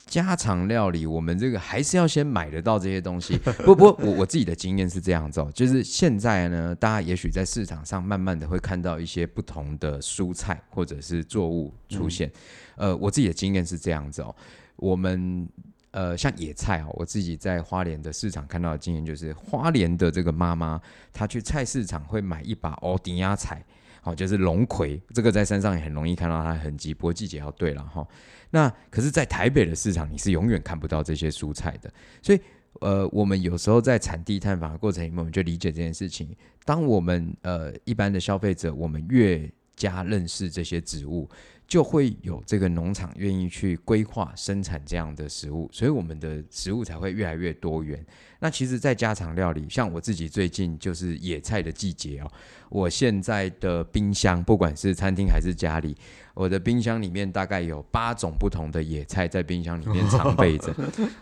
[0.06, 3.36] 家常料理，我们这个还是要先买得到这些东西。
[3.64, 12.30] 不不，我我自己的经验是这样子哦，就是现在呢，大家也许在市场上慢慢的会看到一些不同的蔬菜或者是作物出现。
[12.76, 14.34] 嗯、呃，我自己的经验是这样子哦，
[14.76, 15.48] 我们
[15.90, 20.80] 呃像野菜哦，我自己在花莲的市场看到的经验就是，花莲的这个妈妈
[21.12, 23.64] 她去菜市场会买一把欧迪亚菜，
[24.04, 28.06] 好，就是龙葵，这个在山上也很容易看到它的痕迹，不过季节要对了哈。
[28.50, 31.90] 那可是，在台北的市场，你是永远看不到这些蔬菜的。
[32.20, 32.40] 所以，
[32.82, 36.36] 呃，我们有时候在产地探访的过程里面，我们就理解这件事情。
[36.66, 41.26] 当我们呃一般的消费者，我们越加认识这些植物。
[41.66, 48.04] 就会有这个农场愿意去规划生产这样的食物，所以我们的食物才会越来越多元。
[48.38, 52.30] 那其实，在家常料理，像我自己最近就是野菜的季节哦。
[52.68, 55.96] 我现在的冰箱，不管是餐厅还是家里，
[56.34, 60.74] 我的冰箱里面大概有八种不同的野菜在冰箱里面常备着，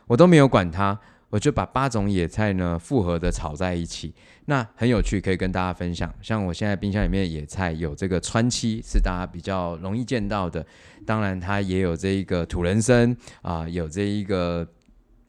[0.06, 0.98] 我都没有管它。
[1.32, 4.14] 我就把八种野菜呢复合的炒在一起，
[4.44, 6.14] 那很有趣，可以跟大家分享。
[6.20, 10.64] 像我现在冰箱里面的野菜有这个川七，是大家比较容易见到的。
[11.06, 14.68] 当然，它也有这一个土人参啊，有这一个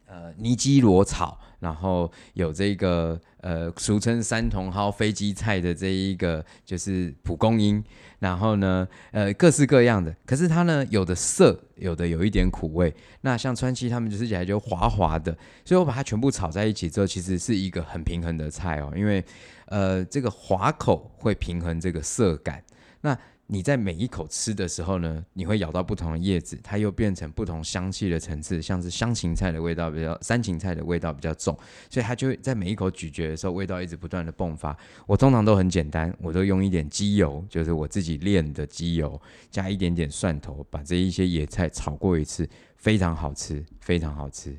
[0.06, 7.84] 呃尼基罗草，然后有这个呃，俗称三同蒿、飞机菜的这一个就是蒲公英，
[8.18, 10.16] 然后呢，呃，各式各样的。
[10.24, 12.94] 可是它呢，有的涩，有的有一点苦味。
[13.20, 19.22] 那像川七他们吃起来就滑滑的，所以我把它全部炒在一起之后，其实是一个很平衡的菜哦，因为
[19.66, 22.62] 呃，这个滑口会平衡这个涩感。
[23.02, 23.14] 那
[23.46, 31.54] 你在每一口吃的时候呢，你会咬到不同的叶子，它又变成不同香气的层次，像是香芹菜的味道比较，山芹菜的味道比较重，
[31.90, 34.74] 所以它就会在每一口咀嚼的时候，味道一直不断的迸发。
[35.06, 39.20] 我通常都很简单，我都用一点鸡油，就是我自己炼的鸡油，
[39.50, 44.56] 加一点点蒜头，把这一些野菜炒过一次，非常好吃，非常好吃。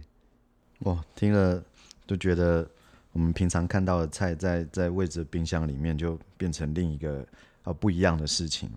[0.81, 1.63] 哇，听了
[2.05, 2.69] 都觉得
[3.13, 7.25] 我们平常看到的菜在，在位置冰箱里面就变成另一个。
[7.65, 8.69] 呃，不一样的事情。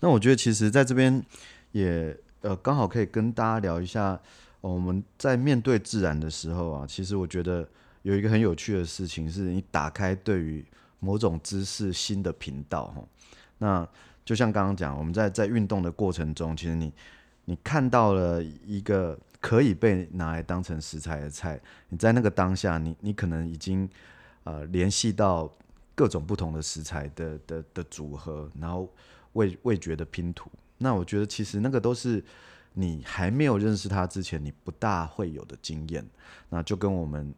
[0.00, 1.24] 那我觉得，其实在这边
[1.72, 4.20] 也呃，刚好可以跟大家聊一下，
[4.60, 7.66] 我们在面对自然的时候啊，其实我觉得
[8.02, 10.62] 有一个很有趣的事情，是你打开对于
[11.00, 13.02] 某种知识新的频道哈。
[13.56, 13.88] 那
[14.26, 16.92] 就像刚刚讲，我们在在运动的过程中，其实你
[17.46, 23.88] 你看到了一个可以被拿来当成食材的菜，你在那个当下，你你可能已经
[24.42, 25.50] 呃联系到。
[25.94, 28.92] 各种不同的食材的的的组合，然后
[29.34, 30.50] 味味觉的拼图。
[30.78, 32.22] 那我觉得其实那个都是
[32.72, 36.04] 你还没有认识他之前，你不大会有的经验。
[36.48, 37.32] 那就跟我们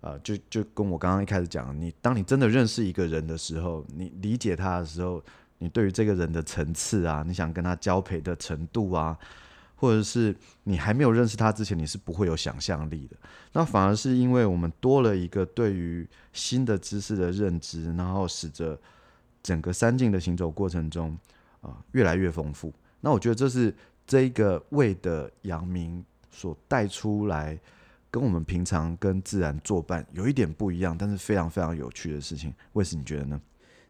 [0.00, 5.22] 呃，就就跟我刚刚一开始讲，你当你真的认识一个人的时候，你理解他的时候，
[5.58, 9.18] 你对于这个人的层次啊，你想跟他交配的程度啊。
[9.82, 13.16] 或者是你还没有认识他之前，你是不会有想象力的。
[13.52, 18.78] 那反而是因为我们多了一个对于新的知识的认知，然后使得
[19.42, 21.18] 整个山境的行走过程中
[21.62, 22.72] 啊、越来越丰富。
[23.00, 23.74] 那我觉得这是
[24.06, 27.58] 这一个味的阳明所带出来，
[28.08, 32.54] 跟我们平常跟自然作伴有一点不一样，但是非常非常有趣的事情。
[32.74, 33.40] 为什么你觉得呢？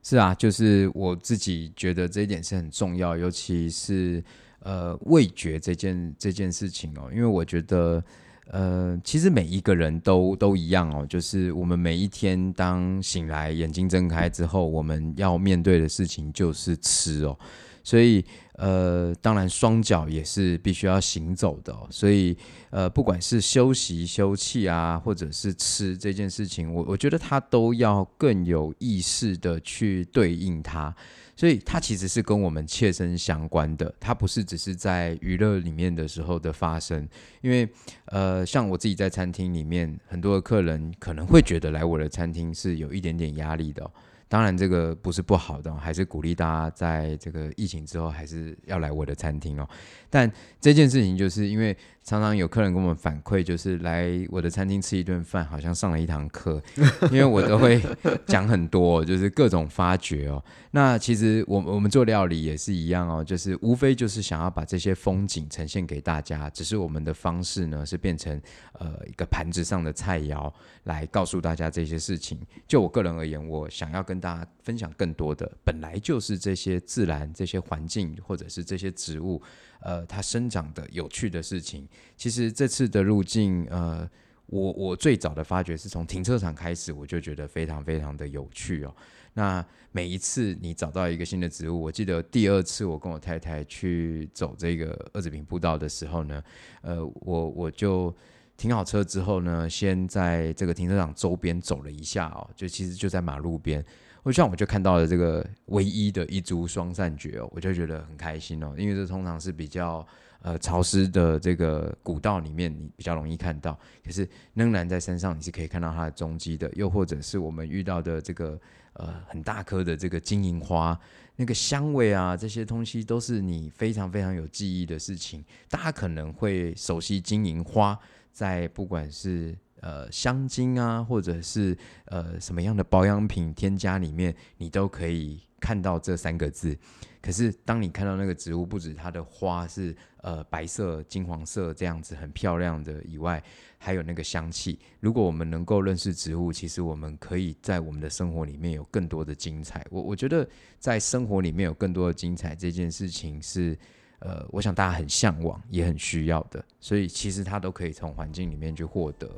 [0.03, 4.24] 是啊，就是我自己觉得这一点是很重要，尤其是。
[4.65, 8.03] 呃，味觉这件这件事情哦，因为我觉得，
[8.47, 17.37] 呃，其实每一个人都都一样哦，就是我们每一天当醒来，眼睛睁开之后，我们要面对的事情就是吃哦，
[17.83, 22.37] 所以呃，当然双脚也是必须要行走的，所以
[22.71, 30.95] 呃，不管是休息休憩啊，或者是吃这件事情，我我觉得它都要更有意识的去对应它。
[31.43, 37.05] 所以它其实是跟我们切身相关的，它不是只是在娱乐里面的时候的发生。
[37.40, 37.68] 因为，
[38.05, 43.90] 呃，像我自己在餐厅里面，很多的客人可能会觉得来我的餐厅是有一点点压力的。
[44.28, 49.68] 当然，这个不是不好的，还是鼓励大家在这个疫情之后还是要来我的餐厅哦。
[50.09, 50.30] 但
[50.61, 56.61] 这件事情就是因为常常有客人跟我们反馈，就是来我的餐厅吃一顿饭，好像上了一堂课，
[57.12, 57.80] 因为我都会
[58.26, 60.42] 讲很多， 就是各种发掘哦。
[60.72, 68.40] 那其实我我们做料理也是一样哦，就是无非就是想要把这些风景呈现给大家，只是我们的方式呢是变成
[68.72, 70.53] 呃一个盘子上的菜肴
[70.84, 72.38] 来告诉大家这些事情。
[72.66, 79.40] 就我个人而言，我想要跟大家分享更多的，本来就是这些自然、这些环境或者是这些植物，
[79.83, 81.87] 呃，它生长的有趣的事情。
[82.16, 84.09] 其实这次的路径，呃，
[84.47, 88.95] 我我最早的发掘是从停车场开始，我就觉得非常非常的有趣哦。
[89.35, 96.43] 那每一次你找到一个新的植物，我记得第二次我跟我太太去走这个二子坪步道的时候呢，
[96.83, 98.14] 呃，我我就
[98.59, 103.83] 停好车之后呢，先在这个停车场周边走了一下哦，就其实就在马路边，
[104.23, 110.07] 我像我就看到了这个唯一的一株双扇蕨哦，我就觉得很开心哦，因为这通常是比较
[110.43, 118.59] 呃潮湿的这个古道里面你比较容易看到，可是仍然在山上你是可以看到它的踪迹的，又或者是我们遇到的这个。
[118.95, 121.01] 呃，很大颗的这个金银花，
[121.37, 125.43] 那个香味啊，这些东西都是你非常非常有记忆的事情。
[125.70, 127.99] 大家可能会熟悉金银花，
[128.33, 131.76] 在不管是呃香精啊，或者是
[132.07, 136.76] 呃什么样的保养品添加里面，你都可以看到这三个字。
[137.20, 143.41] 可是，当你看到那个植物，不止它的花是呃白色、金黄色这样子很漂亮的以外，
[143.78, 144.76] 还有那个香气。
[144.99, 149.87] 如果我们能够认识植物，其实我们可以在我们的生活里面有更多的精彩。
[149.89, 150.45] 我我觉得
[150.80, 153.78] 在生活里面有更多的精彩这件事情是
[154.18, 156.64] 呃，我想大家很向往，也很需要的。
[156.80, 159.30] 所以其实它都可以从环境里面去获得。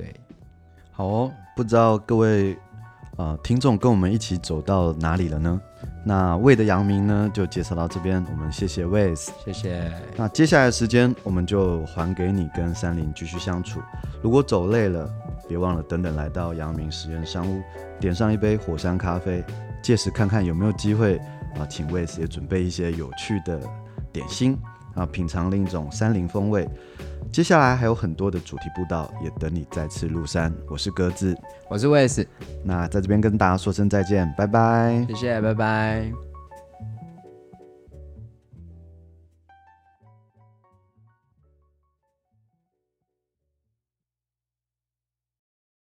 [0.00, 0.14] 对，
[0.90, 2.56] 好哦，不知道各位。
[3.16, 5.60] 呃，听众跟我们一起走到哪里了呢？
[6.06, 8.24] 那魏的阳明呢，就介绍到这边。
[8.30, 9.92] 我们谢谢 Wes，谢谢。
[10.16, 13.78] 那接下来的时间，我们就还给你跟山林继续相处。
[14.22, 15.06] 如果走累了，
[15.46, 17.60] 别忘了等等来到阳明实验商务，
[18.00, 19.44] 点上一杯火山咖啡，
[19.82, 21.18] 届时看看有没有机会
[21.58, 23.60] 啊，请 Wes 也准备一些有趣的
[24.10, 24.56] 点心
[24.94, 26.66] 啊，品尝另一种山林风味。
[27.32, 30.52] 接下来还有很多的主题步道也等你再次入山。
[30.68, 31.36] 我是鸽子，
[31.68, 32.26] 我是 Wes，
[32.64, 36.29] 那在这边跟大家说声再见，拜拜，谢谢，拜拜。